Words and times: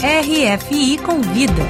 RFI 0.00 0.98
Convida. 0.98 1.66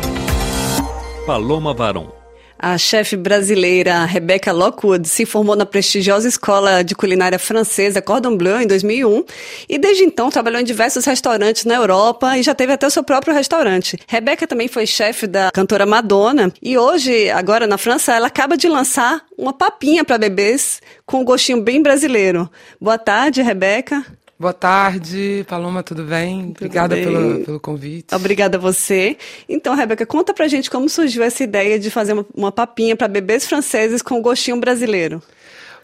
Paloma 1.27 1.73
Varon. 1.73 2.13
A 2.59 2.77
chefe 2.77 3.17
brasileira 3.17 4.05
Rebecca 4.05 4.53
Lockwood 4.53 5.09
se 5.09 5.25
formou 5.25 5.57
na 5.57 5.65
prestigiosa 5.65 6.29
escola 6.29 6.83
de 6.85 6.95
culinária 6.95 7.39
francesa 7.39 8.03
Cordon 8.03 8.37
Bleu 8.37 8.61
em 8.61 8.67
2001 8.67 9.25
e 9.67 9.79
desde 9.79 10.05
então 10.05 10.29
trabalhou 10.29 10.61
em 10.61 10.65
diversos 10.65 11.07
restaurantes 11.07 11.65
na 11.65 11.77
Europa 11.77 12.37
e 12.37 12.43
já 12.43 12.55
teve 12.55 12.71
até 12.71 12.87
o 12.87 12.91
seu 12.91 13.03
próprio 13.03 13.33
restaurante. 13.33 13.97
Rebecca 14.07 14.47
também 14.47 14.69
foi 14.69 14.87
chefe 14.87 15.27
da 15.27 15.51
cantora 15.51 15.87
Madonna 15.87 16.53
e 16.61 16.77
hoje, 16.77 17.31
agora 17.31 17.67
na 17.67 17.79
França, 17.79 18.13
ela 18.13 18.27
acaba 18.27 18.59
de 18.59 18.69
lançar 18.69 19.23
uma 19.39 19.55
papinha 19.55 20.05
para 20.05 20.19
bebês 20.19 20.83
com 21.07 21.21
um 21.21 21.25
gostinho 21.25 21.63
bem 21.63 21.81
brasileiro. 21.81 22.51
Boa 22.79 22.99
tarde, 22.99 23.41
Rebecca. 23.41 24.05
Boa 24.41 24.53
tarde, 24.53 25.45
Paloma, 25.49 25.83
tudo 25.83 26.05
bem? 26.05 26.53
Tudo 26.53 26.59
Obrigada 26.59 26.95
bem. 26.95 27.05
Pelo, 27.05 27.45
pelo 27.45 27.61
convite. 27.61 28.15
Obrigada 28.15 28.57
a 28.57 28.61
você. 28.61 29.17
Então, 29.49 29.75
Rebeca, 29.75 30.07
conta 30.07 30.33
pra 30.33 30.47
gente 30.47 30.71
como 30.71 30.89
surgiu 30.89 31.25
essa 31.25 31.43
ideia 31.43 31.77
de 31.77 31.91
fazer 31.91 32.13
uma, 32.13 32.25
uma 32.33 32.53
papinha 32.53 32.95
para 32.95 33.09
bebês 33.09 33.45
franceses 33.45 34.01
com 34.01 34.23
gostinho 34.23 34.61
brasileiro. 34.61 35.21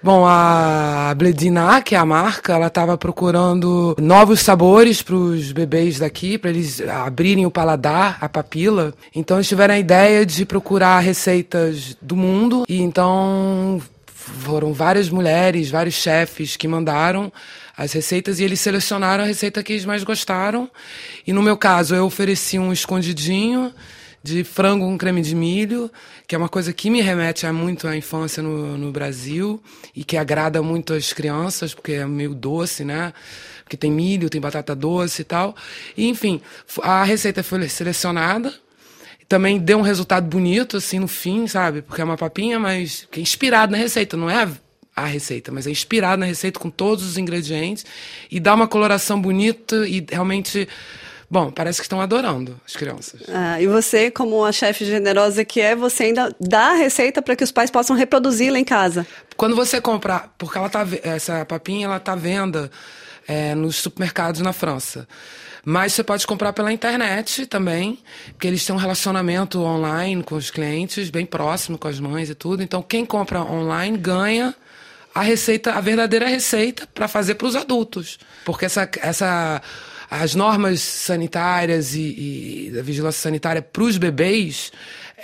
Bom, 0.00 0.24
a 0.24 1.12
Bledina, 1.16 1.82
que 1.82 1.96
é 1.96 1.98
a 1.98 2.04
marca, 2.04 2.52
ela 2.52 2.68
estava 2.68 2.96
procurando 2.96 3.96
novos 3.98 4.38
sabores 4.38 5.02
para 5.02 5.16
os 5.16 5.50
bebês 5.50 5.98
daqui, 5.98 6.38
para 6.38 6.50
eles 6.50 6.80
abrirem 6.80 7.46
o 7.46 7.50
paladar, 7.50 8.18
a 8.20 8.28
papila. 8.28 8.94
Então, 9.16 9.38
eles 9.38 9.48
tiveram 9.48 9.74
a 9.74 9.78
ideia 9.80 10.24
de 10.24 10.46
procurar 10.46 11.00
receitas 11.00 11.96
do 12.00 12.14
mundo. 12.14 12.64
E 12.68 12.80
então 12.80 13.82
foram 14.14 14.72
várias 14.72 15.10
mulheres, 15.10 15.70
vários 15.70 15.96
chefes 15.96 16.56
que 16.56 16.68
mandaram 16.68 17.32
as 17.76 17.92
receitas 17.92 18.38
e 18.38 18.44
eles 18.44 18.60
selecionaram 18.60 19.24
a 19.24 19.26
receita 19.26 19.62
que 19.62 19.72
eles 19.72 19.84
mais 19.84 20.04
gostaram. 20.04 20.70
E 21.26 21.32
no 21.32 21.42
meu 21.42 21.56
caso, 21.56 21.94
eu 21.94 22.04
ofereci 22.04 22.58
um 22.58 22.72
escondidinho 22.72 23.72
de 24.22 24.42
frango 24.42 24.86
com 24.86 24.96
creme 24.96 25.20
de 25.20 25.34
milho, 25.34 25.90
que 26.26 26.34
é 26.34 26.38
uma 26.38 26.48
coisa 26.48 26.72
que 26.72 26.88
me 26.88 27.02
remete 27.02 27.46
muito 27.52 27.86
à 27.86 27.94
infância 27.94 28.42
no, 28.42 28.78
no 28.78 28.90
Brasil 28.90 29.62
e 29.94 30.02
que 30.02 30.16
agrada 30.16 30.62
muito 30.62 30.94
as 30.94 31.12
crianças, 31.12 31.74
porque 31.74 31.92
é 31.92 32.06
meio 32.06 32.34
doce, 32.34 32.84
né? 32.84 33.12
Porque 33.62 33.76
tem 33.76 33.90
milho, 33.90 34.30
tem 34.30 34.40
batata 34.40 34.74
doce 34.74 35.20
e 35.22 35.24
tal. 35.24 35.54
E, 35.94 36.08
enfim, 36.08 36.40
a 36.82 37.04
receita 37.04 37.42
foi 37.42 37.68
selecionada. 37.68 38.54
Também 39.28 39.58
deu 39.58 39.78
um 39.78 39.82
resultado 39.82 40.26
bonito, 40.26 40.78
assim, 40.78 40.98
no 40.98 41.08
fim, 41.08 41.46
sabe? 41.46 41.82
Porque 41.82 42.00
é 42.00 42.04
uma 42.04 42.16
papinha, 42.16 42.58
mas 42.58 43.06
que 43.10 43.20
é 43.20 43.22
inspirado 43.22 43.72
na 43.72 43.78
receita, 43.78 44.16
não 44.16 44.30
é 44.30 44.48
a 44.94 45.04
receita, 45.06 45.50
mas 45.50 45.66
é 45.66 45.70
inspirado 45.70 46.20
na 46.20 46.26
receita 46.26 46.58
com 46.58 46.70
todos 46.70 47.04
os 47.04 47.18
ingredientes 47.18 47.84
e 48.30 48.38
dá 48.38 48.54
uma 48.54 48.68
coloração 48.68 49.20
bonita 49.20 49.86
e 49.88 50.04
realmente. 50.08 50.68
Bom, 51.30 51.50
parece 51.50 51.80
que 51.80 51.86
estão 51.86 52.00
adorando 52.00 52.60
as 52.64 52.76
crianças. 52.76 53.22
Ah, 53.28 53.60
e 53.60 53.66
você, 53.66 54.10
como 54.10 54.44
a 54.44 54.52
chefe 54.52 54.84
generosa 54.84 55.44
que 55.44 55.60
é, 55.60 55.74
você 55.74 56.04
ainda 56.04 56.34
dá 56.38 56.72
a 56.72 56.74
receita 56.74 57.20
para 57.22 57.34
que 57.34 57.42
os 57.42 57.50
pais 57.50 57.70
possam 57.70 57.96
reproduzi-la 57.96 58.58
em 58.58 58.64
casa. 58.64 59.06
Quando 59.36 59.56
você 59.56 59.80
compra, 59.80 60.28
porque 60.38 60.56
ela 60.56 60.68
tá, 60.68 60.86
essa 61.02 61.44
papinha 61.44 61.86
ela 61.86 61.98
tá 61.98 62.12
à 62.12 62.16
venda 62.16 62.70
é, 63.26 63.54
nos 63.54 63.76
supermercados 63.76 64.42
na 64.42 64.52
França. 64.52 65.08
Mas 65.64 65.94
você 65.94 66.04
pode 66.04 66.26
comprar 66.26 66.52
pela 66.52 66.70
internet 66.70 67.46
também, 67.46 67.98
porque 68.28 68.46
eles 68.46 68.64
têm 68.64 68.74
um 68.74 68.78
relacionamento 68.78 69.60
online 69.60 70.22
com 70.22 70.34
os 70.34 70.50
clientes, 70.50 71.08
bem 71.08 71.24
próximo 71.24 71.78
com 71.78 71.88
as 71.88 71.98
mães 71.98 72.28
e 72.28 72.34
tudo. 72.34 72.62
Então, 72.62 72.82
quem 72.82 73.04
compra 73.04 73.42
online 73.42 73.96
ganha 73.96 74.54
a 75.14 75.22
receita, 75.22 75.72
a 75.72 75.80
verdadeira 75.80 76.26
receita 76.26 76.88
para 76.92 77.06
fazer 77.06 77.36
para 77.36 77.46
os 77.46 77.54
adultos. 77.54 78.18
Porque 78.44 78.64
essa, 78.64 78.90
essa, 79.00 79.62
as 80.10 80.34
normas 80.34 80.80
sanitárias 80.80 81.94
e, 81.94 82.66
e 82.66 82.70
da 82.74 82.82
vigilância 82.82 83.22
sanitária 83.22 83.62
para 83.62 83.82
os 83.82 83.96
bebês 83.96 84.72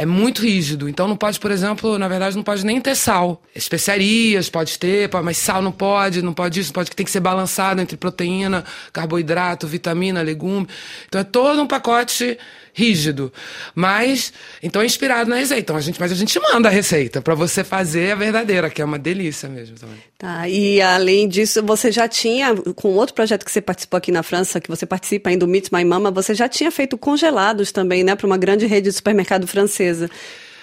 é 0.00 0.06
muito 0.06 0.40
rígido. 0.40 0.88
Então 0.88 1.06
não 1.06 1.14
pode, 1.14 1.38
por 1.38 1.50
exemplo, 1.50 1.98
na 1.98 2.08
verdade 2.08 2.34
não 2.34 2.42
pode 2.42 2.64
nem 2.64 2.80
ter 2.80 2.94
sal. 2.94 3.42
Especiarias 3.54 4.48
pode 4.48 4.78
ter, 4.78 5.10
mas 5.22 5.36
sal 5.36 5.60
não 5.60 5.70
pode, 5.70 6.22
não 6.22 6.32
pode 6.32 6.58
isso, 6.58 6.72
pode 6.72 6.88
que 6.88 6.96
tem 6.96 7.04
que 7.04 7.12
ser 7.12 7.20
balançado 7.20 7.82
entre 7.82 7.98
proteína, 7.98 8.64
carboidrato, 8.94 9.66
vitamina, 9.66 10.22
legume. 10.22 10.66
Então 11.06 11.20
é 11.20 11.24
todo 11.24 11.60
um 11.60 11.66
pacote 11.66 12.38
rígido. 12.72 13.32
Mas, 13.74 14.32
então 14.62 14.82
é 14.82 14.86
inspirado 14.86 15.28
na 15.28 15.36
receita. 15.36 15.60
Então, 15.60 15.76
a 15.76 15.80
gente, 15.80 16.00
mas 16.00 16.12
a 16.12 16.14
gente 16.14 16.38
manda 16.40 16.68
a 16.68 16.72
receita 16.72 17.20
para 17.20 17.34
você 17.34 17.62
fazer 17.62 18.12
a 18.12 18.14
verdadeira, 18.14 18.70
que 18.70 18.80
é 18.80 18.84
uma 18.84 18.98
delícia 18.98 19.48
mesmo 19.48 19.76
também. 19.76 19.98
Tá, 20.18 20.48
e 20.48 20.80
além 20.80 21.28
disso, 21.28 21.62
você 21.62 21.90
já 21.90 22.06
tinha, 22.06 22.54
com 22.74 22.88
outro 22.90 23.14
projeto 23.14 23.44
que 23.44 23.50
você 23.50 23.60
participou 23.60 23.98
aqui 23.98 24.12
na 24.12 24.22
França, 24.22 24.60
que 24.60 24.68
você 24.68 24.86
participa 24.86 25.30
ainda 25.30 25.46
do 25.46 25.50
Meet 25.50 25.68
My 25.72 25.84
Mama, 25.84 26.10
você 26.10 26.34
já 26.34 26.48
tinha 26.48 26.70
feito 26.70 26.98
congelados 26.98 27.72
também, 27.72 28.04
né, 28.04 28.14
para 28.14 28.26
uma 28.26 28.36
grande 28.36 28.66
rede 28.66 28.90
de 28.90 28.92
supermercado 28.92 29.46
francesa. 29.90 30.10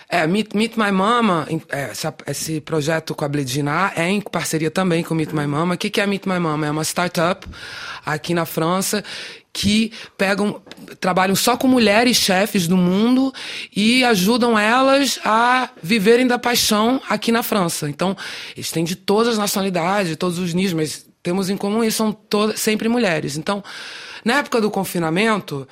É, 0.10 0.26
Meet, 0.26 0.54
Meet 0.54 0.78
My 0.78 0.90
Mama, 0.90 1.46
essa, 1.68 2.16
esse 2.28 2.62
projeto 2.62 3.14
com 3.14 3.26
a 3.26 3.28
Bledina 3.28 3.92
é 3.94 4.08
em 4.08 4.22
parceria 4.22 4.72
também 4.72 5.04
com 5.04 5.14
Meet 5.14 5.34
My 5.34 5.46
Mama. 5.46 5.76
O 5.76 5.78
que, 5.78 5.90
que 5.90 6.00
é 6.00 6.08
Meet 6.08 6.26
My 6.26 6.40
Mama? 6.40 6.66
É 6.66 6.72
uma 6.72 6.84
startup 6.84 7.46
aqui 8.06 8.34
na 8.34 8.46
França 8.46 9.04
que 9.52 9.92
pegam, 10.18 10.62
trabalham 11.02 11.36
só 11.36 11.58
com 11.58 11.68
mulheres 11.68 12.16
chefes 12.16 12.68
do 12.68 12.78
mundo 12.78 13.34
e 13.76 14.06
ajudam 14.06 14.58
elas 14.58 15.20
a 15.26 15.70
viverem 15.82 16.26
da 16.26 16.40
paixão 16.40 17.02
aqui 17.10 17.32
na 17.32 17.44
França. 17.44 17.90
Então, 17.90 18.16
eles 18.56 18.72
têm 18.72 18.86
de 18.86 18.96
todas 18.96 19.34
as 19.34 19.38
nacionalidades, 19.38 20.10
de 20.10 20.16
todos 20.16 20.40
os 20.40 20.54
níveis, 20.54 20.74
mas 20.74 21.06
temos 21.22 21.50
em 21.50 21.58
comum 21.58 21.84
isso, 21.84 21.98
são 21.98 22.14
todas, 22.14 22.60
sempre 22.62 22.88
mulheres. 22.88 23.36
Então, 23.36 23.62
na 24.24 24.36
época 24.36 24.62
do 24.62 24.72
confinamento, 24.72 25.68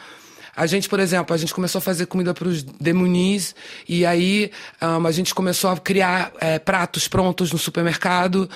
a 0.55 0.66
gente, 0.66 0.88
por 0.88 0.99
exemplo, 0.99 1.33
a 1.33 1.38
gente 1.38 1.53
começou 1.53 1.79
a 1.79 1.81
fazer 1.81 2.05
comida 2.05 2.33
para 2.33 2.47
os 2.47 2.63
demunis 2.63 3.53
e 3.88 4.05
aí 4.05 4.51
um, 4.81 5.05
a 5.05 5.11
gente 5.11 5.35
começou 5.35 5.69
a 5.69 5.77
criar 5.77 6.31
é, 6.39 6.57
pratos 6.57 7.07
prontos 7.07 7.51
no 7.51 7.57
supermercado 7.57 8.49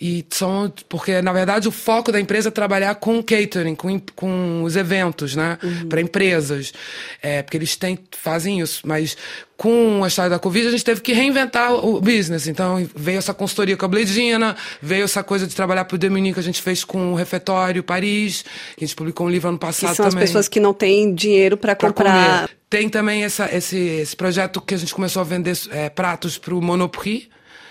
e 0.00 0.24
são 0.30 0.72
porque 0.88 1.22
na 1.22 1.32
verdade 1.32 1.66
o 1.66 1.72
foco 1.72 2.12
da 2.12 2.20
empresa 2.20 2.48
é 2.48 2.50
trabalhar 2.50 2.94
com 2.96 3.22
catering, 3.22 3.74
com, 3.74 3.98
com 4.14 4.62
os 4.64 4.76
eventos, 4.76 5.34
né, 5.34 5.58
uhum. 5.62 5.88
para 5.88 6.00
empresas, 6.00 6.72
é, 7.22 7.42
porque 7.42 7.56
eles 7.56 7.74
têm 7.76 7.98
fazem 8.10 8.60
isso, 8.60 8.82
mas 8.84 9.16
com 9.56 10.04
a 10.04 10.08
história 10.08 10.30
da 10.30 10.38
Covid, 10.38 10.68
a 10.68 10.70
gente 10.70 10.84
teve 10.84 11.00
que 11.00 11.12
reinventar 11.12 11.72
o 11.72 12.00
business. 12.00 12.46
Então, 12.46 12.86
veio 12.94 13.18
essa 13.18 13.32
consultoria 13.32 13.76
com 13.76 13.86
a 13.86 13.88
Bledina, 13.88 14.54
veio 14.82 15.04
essa 15.04 15.22
coisa 15.22 15.46
de 15.46 15.54
trabalhar 15.54 15.84
para 15.86 15.94
o 15.94 15.98
Demini 15.98 16.32
que 16.32 16.40
a 16.40 16.42
gente 16.42 16.60
fez 16.60 16.84
com 16.84 17.12
o 17.12 17.14
Refeitório 17.14 17.82
Paris, 17.82 18.44
que 18.76 18.84
a 18.84 18.86
gente 18.86 18.96
publicou 18.96 19.26
um 19.26 19.30
livro 19.30 19.48
ano 19.48 19.58
passado 19.58 19.90
que 19.90 19.96
são 19.96 20.08
também. 20.10 20.24
as 20.24 20.30
pessoas 20.30 20.48
que 20.48 20.60
não 20.60 20.74
têm 20.74 21.14
dinheiro 21.14 21.56
para 21.56 21.74
comprar. 21.74 22.42
Comer. 22.42 22.56
Tem 22.68 22.88
também 22.88 23.24
essa, 23.24 23.48
esse, 23.54 23.78
esse 23.78 24.14
projeto 24.14 24.60
que 24.60 24.74
a 24.74 24.78
gente 24.78 24.92
começou 24.92 25.20
a 25.20 25.24
vender 25.24 25.56
é, 25.70 25.88
pratos 25.88 26.36
para 26.36 26.54
o 26.54 26.60
Monoprix, 26.60 27.28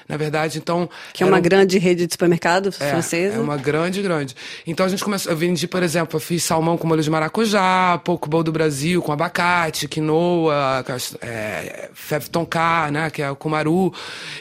na 0.07 0.17
verdade, 0.17 0.57
então... 0.57 0.89
Que 1.13 1.23
é 1.23 1.25
uma 1.25 1.37
um... 1.37 1.41
grande 1.41 1.77
rede 1.77 2.05
de 2.05 2.13
supermercado 2.13 2.69
é, 2.69 2.71
francesa. 2.71 3.37
É 3.37 3.39
uma 3.39 3.57
grande, 3.57 4.01
grande. 4.01 4.35
Então 4.65 4.85
a 4.85 4.89
gente 4.89 5.03
começou, 5.03 5.31
eu 5.31 5.37
vendi, 5.37 5.67
por 5.67 5.81
exemplo, 5.81 6.17
eu 6.17 6.19
fiz 6.19 6.43
salmão 6.43 6.77
com 6.77 6.87
molho 6.87 7.01
de 7.01 7.09
maracujá, 7.09 7.99
pouco 8.03 8.29
bol 8.29 8.43
do 8.43 8.51
Brasil 8.51 9.01
com 9.01 9.11
abacate, 9.11 9.87
quinoa, 9.87 10.83
é, 11.21 11.89
tonka, 12.31 12.91
né, 12.91 13.09
que 13.09 13.21
é 13.21 13.29
o 13.29 13.35
kumaru, 13.35 13.93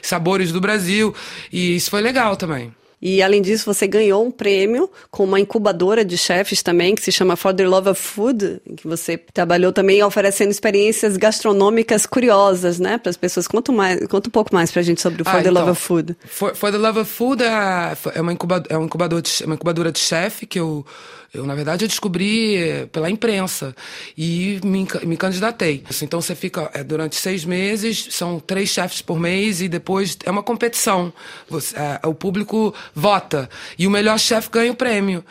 sabores 0.02 0.52
do 0.52 0.60
Brasil, 0.60 1.14
e 1.52 1.76
isso 1.76 1.90
foi 1.90 2.00
legal 2.00 2.36
também. 2.36 2.72
E 3.04 3.22
além 3.22 3.42
disso, 3.42 3.66
você 3.66 3.86
ganhou 3.86 4.24
um 4.24 4.30
prêmio 4.30 4.90
com 5.10 5.24
uma 5.24 5.38
incubadora 5.38 6.02
de 6.02 6.16
chefes 6.16 6.62
também, 6.62 6.94
que 6.94 7.02
se 7.02 7.12
chama 7.12 7.36
For 7.36 7.52
the 7.52 7.68
Love 7.68 7.90
of 7.90 8.00
Food, 8.00 8.62
que 8.78 8.88
você 8.88 9.18
trabalhou 9.18 9.74
também 9.74 10.02
oferecendo 10.02 10.50
experiências 10.50 11.18
gastronômicas 11.18 12.06
curiosas, 12.06 12.78
né, 12.78 12.96
para 12.96 13.10
as 13.10 13.16
pessoas. 13.18 13.46
Conta, 13.46 13.70
mais, 13.70 14.06
conta 14.06 14.30
um 14.30 14.32
pouco 14.32 14.54
mais 14.54 14.72
para 14.72 14.80
a 14.80 14.82
gente 14.82 15.02
sobre 15.02 15.20
o 15.20 15.24
For 15.26 15.34
ah, 15.34 15.42
the 15.42 15.50
então, 15.50 15.52
Love 15.52 15.70
of 15.72 15.82
Food. 15.82 16.16
For, 16.24 16.56
For 16.56 16.72
the 16.72 16.78
Love 16.78 17.00
of 17.00 17.10
Food 17.10 17.42
é, 17.42 17.94
é 18.14 18.20
uma, 18.22 18.32
incubadora, 18.32 18.74
é 18.74 18.78
uma, 18.78 18.86
incubadora 18.86 19.20
de, 19.20 19.44
uma 19.44 19.54
incubadora 19.54 19.92
de 19.92 19.98
chefe 19.98 20.46
que 20.46 20.58
eu 20.58 20.86
eu, 21.34 21.44
na 21.44 21.54
verdade, 21.56 21.84
eu 21.84 21.88
descobri 21.88 22.86
pela 22.92 23.10
imprensa 23.10 23.74
e 24.16 24.60
me, 24.64 24.86
me 25.04 25.16
candidatei. 25.16 25.82
Então, 26.00 26.20
você 26.20 26.34
fica 26.36 26.70
é, 26.72 26.84
durante 26.84 27.16
seis 27.16 27.44
meses, 27.44 28.06
são 28.10 28.38
três 28.38 28.68
chefes 28.70 29.02
por 29.02 29.18
mês 29.18 29.60
e 29.60 29.68
depois 29.68 30.16
é 30.24 30.30
uma 30.30 30.44
competição. 30.44 31.12
Você, 31.50 31.76
é, 31.76 32.00
o 32.06 32.14
público 32.14 32.72
vota 32.94 33.48
e 33.78 33.86
o 33.86 33.90
melhor 33.90 34.18
chefe 34.18 34.48
ganha 34.50 34.72
o 34.72 34.76
prêmio. 34.76 35.24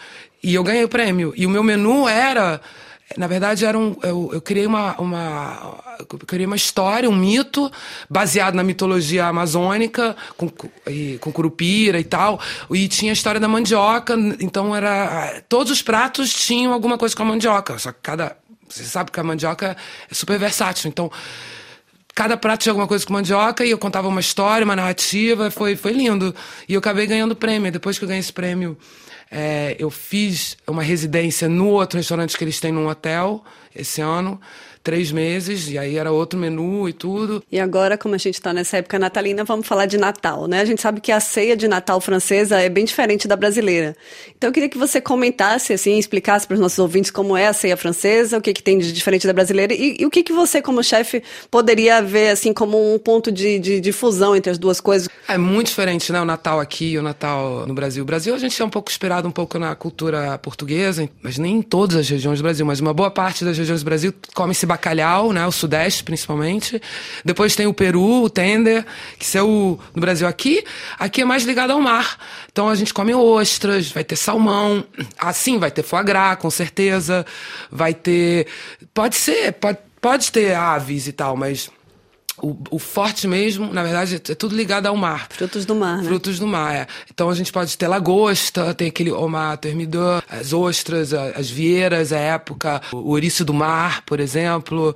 E 0.44 0.54
eu 0.54 0.64
ganhei 0.64 0.84
o 0.84 0.90
prêmio. 0.90 1.34
E 1.36 1.46
o 1.46 1.50
meu 1.50 1.64
menu 1.64 2.08
era 2.08 2.60
na 3.18 3.28
verdade, 3.28 3.66
era 3.66 3.78
um, 3.78 3.96
eu, 4.02 4.32
eu 4.34 4.42
criei 4.42 4.66
uma, 4.66 4.96
uma, 5.00 5.78
eu 6.00 6.06
criei 6.26 6.46
uma 6.46 6.56
história, 6.56 7.10
um 7.10 7.16
mito, 7.16 7.72
baseado 8.10 8.56
na 8.56 8.64
mitologia 8.64 9.26
amazônica, 9.26 10.16
com, 10.36 10.50
e, 10.88 11.18
com 11.20 11.32
curupira 11.32 12.00
e 12.00 12.04
tal. 12.04 12.40
E 12.72 12.88
tinha 12.88 13.12
a 13.12 13.14
história 13.14 13.40
da 13.40 13.48
mandioca, 13.48 14.16
então 14.40 14.76
era. 14.76 15.42
Todos 15.48 15.72
os 15.72 15.82
pratos 15.82 16.34
tinham 16.34 16.74
alguma 16.74 16.98
coisa 16.98 17.16
com 17.16 17.24
a 17.24 17.26
mandioca. 17.26 17.78
Só 17.78 17.92
que 17.92 18.00
cada. 18.02 18.36
Você 18.68 18.84
sabe 18.84 19.12
que 19.12 19.20
a 19.20 19.24
mandioca 19.24 19.78
é 20.10 20.14
super 20.14 20.40
versátil. 20.40 20.90
Então, 20.90 21.12
cada 22.16 22.38
prato 22.38 22.62
tinha 22.62 22.72
alguma 22.72 22.88
coisa 22.88 23.06
com 23.06 23.14
mandioca 23.14 23.66
e 23.66 23.72
eu 23.72 23.78
contava 23.78 24.08
uma 24.08 24.20
história, 24.20 24.64
uma 24.64 24.76
narrativa. 24.76 25.50
Foi, 25.50 25.76
foi 25.76 25.94
lindo. 25.94 26.34
E 26.68 26.74
eu 26.74 26.80
acabei 26.80 27.06
ganhando 27.06 27.36
prêmio. 27.36 27.72
Depois 27.72 27.98
que 27.98 28.04
eu 28.04 28.08
ganhei 28.08 28.20
esse 28.20 28.34
prêmio. 28.34 28.78
É, 29.32 29.76
eu 29.80 29.90
fiz 29.90 30.56
uma 30.68 30.84
residência 30.84 31.50
no 31.50 31.68
outro 31.70 31.98
restaurante 31.98 32.38
que 32.38 32.44
eles 32.44 32.60
têm 32.60 32.72
num 32.72 32.88
hotel 32.88 33.44
esse 33.76 34.00
ano 34.00 34.40
três 34.84 35.12
meses, 35.12 35.70
e 35.70 35.78
aí 35.78 35.98
era 35.98 36.12
outro 36.12 36.38
menu 36.38 36.90
e 36.90 36.94
tudo. 36.94 37.42
E 37.52 37.60
agora, 37.60 37.98
como 37.98 38.16
a 38.16 38.18
gente 38.18 38.36
está 38.36 38.52
nessa 38.54 38.78
época 38.78 39.00
natalina, 39.00 39.44
vamos 39.44 39.66
falar 39.66 39.86
de 39.86 39.98
Natal, 39.98 40.46
né? 40.46 40.60
A 40.60 40.66
gente 40.66 40.82
sabe 40.82 41.00
que 41.00 41.12
a 41.12 41.20
ceia 41.20 41.56
de 41.56 41.68
Natal 41.68 42.02
francesa 42.02 42.60
é 42.60 42.68
bem 42.68 42.84
diferente 42.84 43.28
da 43.28 43.36
brasileira. 43.36 43.96
Então 44.38 44.50
eu 44.50 44.54
queria 44.54 44.70
que 44.70 44.78
você 44.78 45.00
comentasse, 45.00 45.74
assim, 45.74 45.98
explicasse 45.98 46.46
para 46.46 46.56
os 46.56 46.60
nossos 46.60 46.80
ouvintes 46.80 47.10
como 47.10 47.38
é 47.38 47.48
a 47.48 47.54
ceia 47.54 47.78
francesa, 47.78 48.38
o 48.38 48.42
que, 48.42 48.54
que 48.54 48.62
tem 48.62 48.78
de 48.78 48.92
diferente 48.92 49.26
da 49.26 49.34
brasileira 49.34 49.74
e, 49.74 49.98
e 50.00 50.06
o 50.06 50.10
que, 50.10 50.22
que 50.22 50.34
você, 50.34 50.62
como 50.62 50.84
chefe, 50.84 51.24
poderia 51.50 52.02
ver, 52.02 52.32
assim, 52.32 52.54
como 52.54 52.94
um 52.94 53.00
ponto 53.00 53.32
de, 53.32 53.60
de, 53.60 53.80
de 53.80 53.92
fusão 53.92 54.36
entre 54.36 54.52
as 54.52 54.58
duas 54.58 54.82
coisas. 54.82 55.08
É 55.28 55.38
muito 55.38 55.68
diferente, 55.68 56.12
né? 56.12 56.20
O 56.20 56.26
Natal 56.26 56.60
aqui 56.60 56.92
e 56.92 56.98
o 56.98 57.02
Natal 57.02 57.66
no 57.66 57.74
Brasil. 57.74 58.04
O 58.04 58.06
Brasil 58.06 58.36
a 58.36 58.38
gente 58.38 58.62
é 58.62 58.66
um 58.66 58.70
pouco 58.70 58.92
inspirado 58.92 59.28
um 59.28 59.32
pouco 59.32 59.58
na 59.58 59.74
cultura 59.76 60.38
portuguesa, 60.40 61.10
mas 61.22 61.38
nem 61.38 61.58
em 61.58 61.62
todas 61.62 61.96
as 61.96 62.10
regiões 62.10 62.40
do 62.40 62.44
Brasil, 62.44 62.66
mas 62.66 62.82
uma 62.82 62.94
boa 62.94 63.10
parte 63.10 63.46
das 63.46 63.58
regiões 63.58 63.82
do 63.82 63.86
Brasil 63.86 64.14
come-se 64.34 64.66
bacalhau, 64.74 65.32
né? 65.32 65.46
O 65.46 65.52
Sudeste, 65.52 66.04
principalmente. 66.04 66.82
Depois 67.24 67.56
tem 67.56 67.68
o 67.68 67.74
Peru, 67.74 68.24
o 68.24 68.30
tender, 68.30 68.86
que 69.18 69.38
é 69.38 69.42
o 69.42 69.80
no 69.94 70.02
Brasil 70.02 70.28
aqui. 70.28 70.64
Aqui 71.00 71.22
é 71.22 71.26
mais 71.26 71.44
ligado 71.44 71.72
ao 71.72 71.82
mar. 71.82 72.18
Então 72.52 72.70
a 72.70 72.76
gente 72.76 72.94
come 72.94 73.14
ostras, 73.14 73.92
vai 73.92 74.04
ter 74.04 74.16
salmão. 74.16 74.84
Assim, 75.18 75.58
vai 75.58 75.72
ter 75.72 75.84
foie 75.84 76.04
gras, 76.04 76.38
com 76.38 76.50
certeza. 76.50 77.26
Vai 77.72 77.94
ter. 77.94 78.48
Pode 78.94 79.16
ser, 79.16 79.54
pode, 79.54 79.78
pode 80.02 80.32
ter 80.32 80.54
aves 80.56 81.08
e 81.08 81.12
tal, 81.12 81.38
mas 81.38 81.70
o, 82.42 82.58
o, 82.72 82.80
forte 82.80 83.28
mesmo, 83.28 83.72
na 83.72 83.84
verdade, 83.84 84.16
é 84.16 84.36
tudo 84.36 84.56
ligado 84.56 84.88
ao 84.88 84.96
mar. 84.96 85.28
Frutos 85.30 85.66
do 85.66 85.76
mar, 85.76 85.98
né? 85.98 86.08
Frutos 86.08 86.40
do 86.40 86.48
mar, 86.48 86.74
é. 86.74 86.88
Então 87.14 87.30
a 87.30 87.36
gente 87.36 87.52
pode 87.52 87.78
ter 87.78 87.88
lagosta, 87.88 88.74
tem 88.74 88.88
aquele 88.88 89.12
omar 89.12 89.58
termidor, 89.58 90.24
as 90.30 90.52
ostras, 90.52 91.14
as 91.14 91.50
vieiras, 91.50 92.12
a 92.12 92.18
época, 92.18 92.82
o 92.92 93.12
ouriço 93.12 93.46
do 93.46 93.54
mar, 93.54 94.04
por 94.06 94.20
exemplo, 94.20 94.96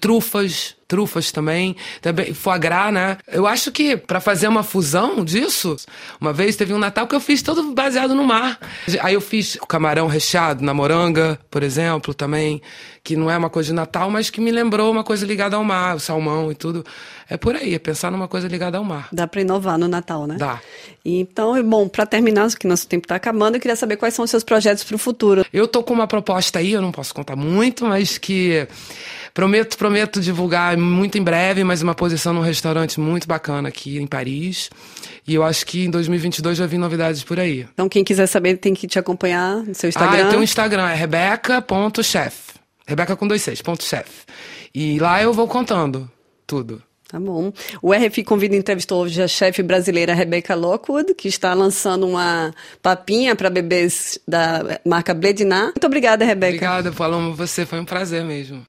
trufas, 0.00 0.74
trufas 0.94 1.32
também, 1.32 1.74
também 2.00 2.32
foie 2.32 2.56
gras, 2.56 2.94
né? 2.94 3.16
Eu 3.26 3.48
acho 3.48 3.72
que 3.72 3.96
para 3.96 4.20
fazer 4.20 4.46
uma 4.46 4.62
fusão 4.62 5.24
disso, 5.24 5.74
uma 6.20 6.32
vez 6.32 6.54
teve 6.54 6.72
um 6.72 6.78
Natal 6.78 7.08
que 7.08 7.16
eu 7.16 7.20
fiz 7.20 7.42
todo 7.42 7.74
baseado 7.74 8.14
no 8.14 8.22
mar. 8.22 8.60
Aí 9.00 9.14
eu 9.14 9.20
fiz 9.20 9.56
o 9.56 9.66
camarão 9.66 10.06
recheado 10.06 10.64
na 10.64 10.72
moranga, 10.72 11.36
por 11.50 11.64
exemplo, 11.64 12.14
também, 12.14 12.62
que 13.02 13.16
não 13.16 13.28
é 13.28 13.36
uma 13.36 13.50
coisa 13.50 13.70
de 13.70 13.74
Natal, 13.74 14.08
mas 14.08 14.30
que 14.30 14.40
me 14.40 14.52
lembrou 14.52 14.92
uma 14.92 15.02
coisa 15.02 15.26
ligada 15.26 15.56
ao 15.56 15.64
mar, 15.64 15.96
o 15.96 16.00
salmão 16.00 16.52
e 16.52 16.54
tudo. 16.54 16.84
É 17.28 17.36
por 17.36 17.56
aí, 17.56 17.74
é 17.74 17.78
pensar 17.80 18.12
numa 18.12 18.28
coisa 18.28 18.46
ligada 18.46 18.78
ao 18.78 18.84
mar. 18.84 19.08
Dá 19.10 19.26
para 19.26 19.40
inovar 19.40 19.76
no 19.76 19.88
Natal, 19.88 20.28
né? 20.28 20.36
Dá. 20.38 20.60
Então, 21.04 21.60
bom, 21.64 21.88
para 21.88 22.06
terminar, 22.06 22.48
que 22.54 22.68
nosso 22.68 22.86
tempo 22.86 23.06
está 23.06 23.16
acabando, 23.16 23.56
eu 23.56 23.60
queria 23.60 23.76
saber 23.76 23.96
quais 23.96 24.14
são 24.14 24.24
os 24.24 24.30
seus 24.30 24.44
projetos 24.44 24.84
para 24.84 24.94
o 24.94 24.98
futuro. 24.98 25.44
Eu 25.52 25.66
tô 25.66 25.82
com 25.82 25.92
uma 25.92 26.06
proposta 26.06 26.60
aí, 26.60 26.72
eu 26.72 26.80
não 26.80 26.92
posso 26.92 27.12
contar 27.12 27.34
muito, 27.34 27.84
mas 27.84 28.16
que 28.16 28.68
Prometo, 29.34 29.76
prometo 29.76 30.20
divulgar 30.20 30.76
muito 30.76 31.18
em 31.18 31.22
breve, 31.22 31.64
mas 31.64 31.82
uma 31.82 31.92
posição 31.92 32.32
num 32.32 32.40
restaurante 32.40 33.00
muito 33.00 33.26
bacana 33.26 33.68
aqui 33.68 33.98
em 33.98 34.06
Paris. 34.06 34.70
E 35.26 35.34
eu 35.34 35.42
acho 35.42 35.66
que 35.66 35.84
em 35.84 35.90
2022 35.90 36.56
já 36.56 36.66
vi 36.66 36.78
novidades 36.78 37.24
por 37.24 37.40
aí. 37.40 37.66
Então 37.74 37.88
quem 37.88 38.04
quiser 38.04 38.28
saber 38.28 38.58
tem 38.58 38.72
que 38.74 38.86
te 38.86 38.96
acompanhar 38.96 39.56
no 39.56 39.74
seu 39.74 39.88
Instagram. 39.88 40.16
Ah, 40.16 40.20
eu 40.20 40.28
tenho 40.28 40.40
um 40.40 40.44
Instagram, 40.44 40.88
é 40.88 40.94
rebeca.chef. 40.94 42.54
Rebeca 42.86 43.16
com 43.16 43.26
dois 43.26 43.42
seis, 43.42 43.60
ponto 43.60 43.82
chef. 43.82 44.08
E 44.72 45.00
lá 45.00 45.20
eu 45.20 45.32
vou 45.32 45.48
contando 45.48 46.08
tudo. 46.46 46.80
Tá 47.08 47.18
bom. 47.18 47.52
O 47.82 47.92
RFI 47.92 48.22
Convida 48.22 48.54
entrevistou 48.54 49.02
hoje 49.02 49.20
a 49.20 49.26
chefe 49.26 49.62
brasileira 49.62 50.14
Rebecca 50.14 50.54
Lockwood, 50.54 51.14
que 51.14 51.28
está 51.28 51.54
lançando 51.54 52.06
uma 52.06 52.52
papinha 52.82 53.34
para 53.34 53.50
bebês 53.50 54.18
da 54.28 54.80
marca 54.84 55.12
Bledinat. 55.12 55.72
Muito 55.74 55.86
obrigada, 55.86 56.24
Rebecca. 56.24 56.54
Obrigada, 56.54 56.92
Paloma. 56.92 57.32
Você 57.34 57.66
foi 57.66 57.80
um 57.80 57.84
prazer 57.84 58.24
mesmo. 58.24 58.62